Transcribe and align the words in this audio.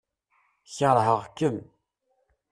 Keṛheɣ-kem. 0.75 1.57